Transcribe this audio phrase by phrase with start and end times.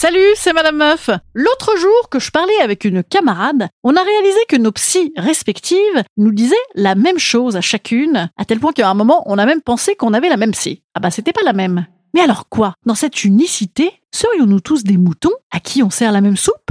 [0.00, 1.10] Salut, c'est Madame Meuf.
[1.34, 6.04] L'autre jour que je parlais avec une camarade, on a réalisé que nos psys respectives
[6.16, 9.44] nous disaient la même chose à chacune, à tel point qu'à un moment, on a
[9.44, 10.84] même pensé qu'on avait la même psy.
[10.94, 11.88] Ah bah c'était pas la même.
[12.14, 12.74] Mais alors quoi?
[12.86, 16.70] Dans cette unicité, serions-nous tous des moutons à qui on sert la même soupe?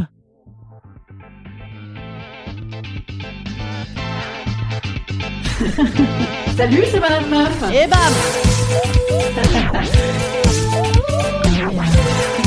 [6.56, 7.74] Salut, c'est Madame Meuf.
[7.74, 8.14] Et bam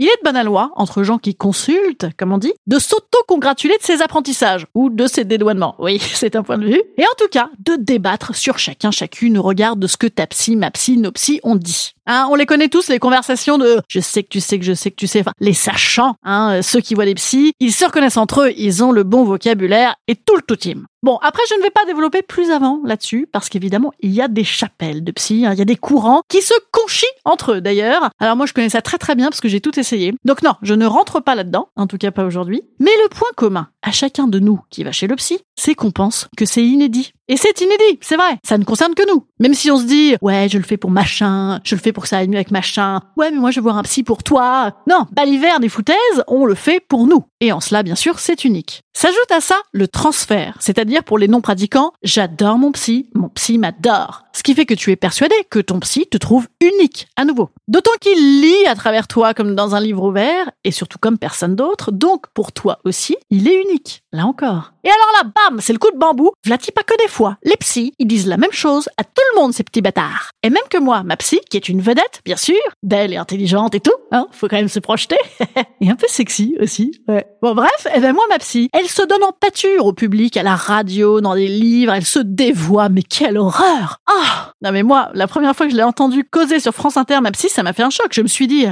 [0.00, 3.82] Il est de bonne loi, entre gens qui consultent, comme on dit, de s'auto-congratuler de
[3.82, 5.74] ses apprentissages, ou de ses dédouanements.
[5.80, 6.82] Oui, c'est un point de vue.
[6.96, 10.28] Et en tout cas, de débattre sur chacun, chacune au regard de ce que ta
[10.28, 11.94] psy, ma psy, nos psy ont dit.
[12.06, 14.72] Hein, on les connaît tous, les conversations de je sais que tu sais que je
[14.72, 17.84] sais que tu sais, enfin, les sachants, hein, ceux qui voient les psys, ils se
[17.84, 20.86] reconnaissent entre eux, ils ont le bon vocabulaire et tout le tout team.
[21.02, 24.26] Bon, après, je ne vais pas développer plus avant là-dessus, parce qu'évidemment, il y a
[24.26, 27.60] des chapelles de psy, hein, il y a des courants qui se conchient entre eux
[27.60, 28.10] d'ailleurs.
[28.18, 29.87] Alors moi, je connais ça très très bien parce que j'ai tout essayé.
[30.24, 32.62] Donc non, je ne rentre pas là-dedans, en tout cas pas aujourd'hui.
[32.78, 35.90] Mais le point commun à chacun de nous qui va chez le psy, c'est qu'on
[35.90, 37.12] pense que c'est inédit.
[37.30, 39.26] Et c'est inédit, c'est vrai, ça ne concerne que nous.
[39.38, 42.04] Même si on se dit, ouais, je le fais pour machin, je le fais pour
[42.04, 44.22] que ça aille mieux avec machin, ouais, mais moi je veux voir un psy pour
[44.22, 44.72] toi.
[44.88, 45.96] Non, baliver des foutaises,
[46.26, 47.24] on le fait pour nous.
[47.40, 48.82] Et en cela, bien sûr, c'est unique.
[48.94, 54.24] S'ajoute à ça le transfert, c'est-à-dire pour les non-pratiquants, j'adore mon psy, mon psy m'adore.
[54.32, 57.50] Ce qui fait que tu es persuadé que ton psy te trouve unique, à nouveau.
[57.68, 61.54] D'autant qu'il lit à travers toi comme dans un livre ouvert, et surtout comme personne
[61.54, 63.77] d'autre, donc pour toi aussi, il est unique.
[64.12, 64.72] Là encore.
[64.84, 66.30] Et alors là, bam, c'est le coup de bambou.
[66.46, 67.36] Vlati pas que des fois.
[67.44, 70.30] Les psys, ils disent la même chose à tout le monde, ces petits bâtards.
[70.42, 73.74] Et même que moi, ma psy, qui est une vedette, bien sûr, belle et intelligente
[73.74, 75.18] et tout, hein, faut quand même se projeter,
[75.80, 77.26] et un peu sexy aussi, ouais.
[77.42, 80.42] Bon bref, et ben moi, ma psy, elle se donne en pâture au public, à
[80.42, 85.10] la radio, dans des livres, elle se dévoie, mais quelle horreur Ah Non mais moi,
[85.14, 87.72] la première fois que je l'ai entendu causer sur France Inter, ma psy, ça m'a
[87.72, 88.66] fait un choc, je me suis dit...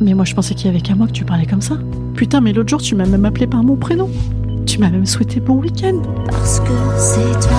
[0.00, 1.76] Mais moi, je pensais qu'il y avait qu'à moi que tu parlais comme ça.
[2.14, 4.08] Putain, mais l'autre jour, tu m'as même appelé par mon prénom.
[4.68, 6.02] Tu m'as même souhaité bon week-end.
[6.26, 7.56] Parce que c'est toi.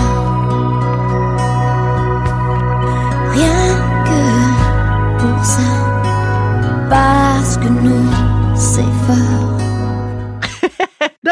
[3.31, 6.87] Rien que pour ça.
[6.87, 8.05] Parce que nous,
[8.53, 9.68] c'est fort.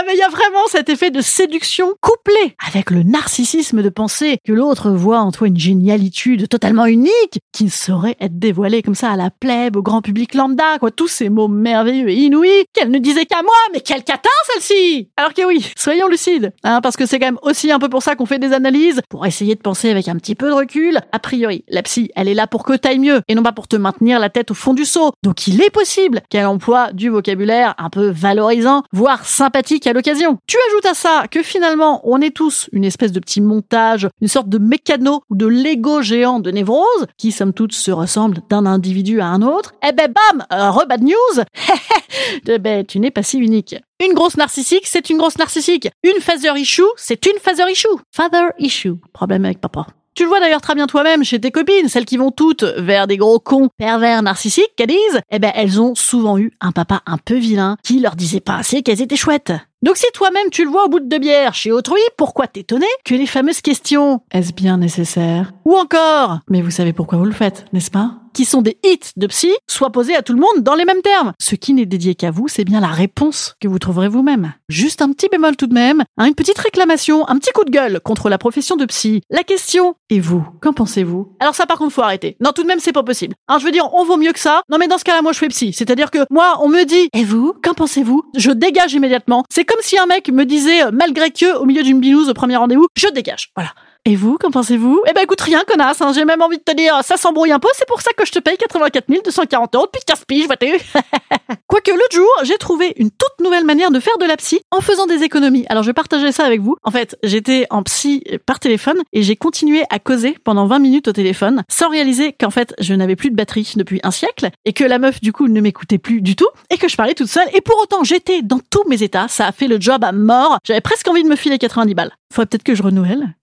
[0.06, 4.38] Mais il y a vraiment cet effet de séduction couplé avec le narcissisme de penser
[4.46, 8.94] que l'autre voit en toi une génialitude totalement unique qui ne saurait être dévoilée comme
[8.94, 10.92] ça à la plèbe, au grand public lambda, quoi.
[10.92, 15.10] Tous ces mots merveilleux et inouïs qu'elle ne disait qu'à moi, mais quel catin celle-ci
[15.18, 18.04] Alors que oui, soyons lucides, hein, parce que c'est quand même aussi un peu pour
[18.04, 21.00] ça qu'on fait des analyses, pour essayer de penser avec un petit peu de recul.
[21.12, 23.68] A priori, la psy, elle est là pour que t'ailles mieux et non pas pour
[23.68, 25.12] te maintenir la tête au fond du seau.
[25.24, 30.38] Donc il est possible qu'elle emploie du vocabulaire un peu valorisant, voire sympathique à l'occasion.
[30.48, 34.28] Tu ajoutes à ça que finalement, on est tous une espèce de petit montage, une
[34.28, 38.66] sorte de mécano ou de Lego géant de névrose, qui somme toute se ressemble d'un
[38.66, 39.74] individu à un autre.
[39.88, 41.44] Eh ben bam, euh, re bad news
[42.48, 43.76] Eh ben, tu n'es pas si unique.
[44.06, 45.90] Une grosse narcissique, c'est une grosse narcissique.
[46.04, 47.88] Une father issue, c'est une father issue.
[48.14, 48.96] Father issue.
[49.14, 49.88] Problème avec papa.
[50.18, 53.06] Tu le vois d'ailleurs très bien toi-même chez tes copines, celles qui vont toutes vers
[53.06, 57.04] des gros cons pervers narcissiques qu'elles disent, eh ben elles ont souvent eu un papa
[57.06, 59.54] un peu vilain qui leur disait pas assez qu'elles étaient chouettes.
[59.84, 62.88] Donc si toi-même tu le vois au bout de deux bières chez autrui, pourquoi t'étonner
[63.06, 64.22] que les fameuses questions?
[64.32, 65.52] Est-ce bien nécessaire?
[65.66, 68.22] Ou encore mais vous savez pourquoi vous le faites, n'est-ce pas?
[68.38, 71.02] qui sont des hits de psy, soient posés à tout le monde dans les mêmes
[71.02, 71.34] termes.
[71.40, 74.54] Ce qui n'est dédié qu'à vous, c'est bien la réponse que vous trouverez vous-même.
[74.70, 77.72] Juste un petit bémol tout de même, hein, une petite réclamation, un petit coup de
[77.72, 79.22] gueule contre la profession de psy.
[79.32, 81.34] La question, et vous, qu'en pensez-vous?
[81.40, 82.38] Alors ça par contre faut arrêter.
[82.40, 83.34] Non tout de même c'est pas possible.
[83.48, 84.62] Hein, je veux dire, on vaut mieux que ça.
[84.70, 85.74] Non mais dans ce cas-là moi je fais psy.
[85.74, 88.22] C'est-à-dire que moi on me dit, et vous, qu'en pensez-vous?
[88.36, 89.46] Je dégage immédiatement.
[89.50, 92.56] C'est comme si un mec me disait, malgré que, au milieu d'une binouse au premier
[92.56, 93.52] rendez-vous, je dégage.
[93.56, 93.74] Voilà.
[94.10, 95.02] Et vous, qu'en pensez-vous?
[95.10, 97.60] Eh ben écoute, rien, connasse, hein, j'ai même envie de te dire, ça s'embrouille un
[97.60, 100.72] peu, c'est pour ça que je te paye 84 240 euros depuis 15 piges, vois-tu
[101.68, 104.80] Quoique l'autre jour, j'ai trouvé une toute nouvelle manière de faire de la psy en
[104.80, 105.66] faisant des économies.
[105.68, 106.78] Alors je vais ça avec vous.
[106.84, 111.10] En fait, j'étais en psy par téléphone et j'ai continué à causer pendant 20 minutes
[111.10, 114.72] au téléphone sans réaliser qu'en fait je n'avais plus de batterie depuis un siècle et
[114.72, 117.28] que la meuf du coup ne m'écoutait plus du tout et que je parlais toute
[117.28, 120.14] seule et pour autant j'étais dans tous mes états, ça a fait le job à
[120.14, 120.60] mort.
[120.66, 122.14] J'avais presque envie de me filer 90 balles.
[122.34, 123.36] Faudrait peut-être que je renouvelle.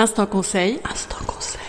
[0.00, 0.80] Instant conseil.
[0.90, 1.60] Instant conseil.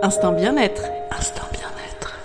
[0.00, 0.84] Instant bien-être.
[1.10, 2.20] Instant bien-être.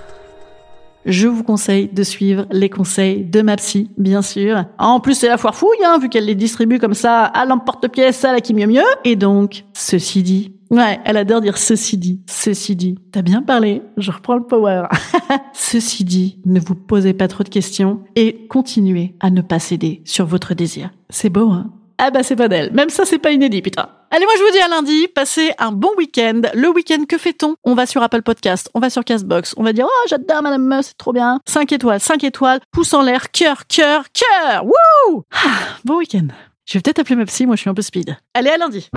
[1.04, 4.64] Je vous conseille de suivre les conseils de ma psy, bien sûr.
[4.78, 8.24] En plus, c'est la foire fouille, hein, vu qu'elle les distribue comme ça à l'emporte-pièce,
[8.26, 8.86] à la qui mieux mieux.
[9.06, 13.00] Et donc, ceci dit, Ouais, elle adore dire ceci dit, ceci dit.
[13.12, 14.84] T'as bien parlé, je reprends le power.
[15.54, 20.04] ceci dit, ne vous posez pas trop de questions et continuez à ne pas céder
[20.06, 20.92] sur votre désir.
[21.10, 21.72] C'est beau, hein?
[22.00, 22.72] Ah bah c'est pas d'elle.
[22.74, 23.90] Même ça c'est pas inédit, putain.
[24.12, 26.42] Allez, moi je vous dis à lundi, passez un bon week-end.
[26.54, 27.56] Le week-end, que fait-on?
[27.64, 30.64] On va sur Apple Podcast, on va sur Castbox, on va dire «Oh, j'adore Madame
[30.64, 35.24] Meuf, c'est trop bien!» 5 étoiles, 5 étoiles, pouce en l'air, cœur, cœur, cœur Wouh
[35.34, 35.50] ah,
[35.84, 36.28] Bon week-end.
[36.66, 38.16] Je vais peut-être appeler ma psy, moi je suis un peu speed.
[38.34, 38.90] Allez, à lundi